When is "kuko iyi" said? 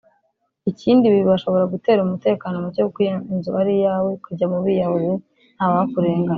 2.85-3.13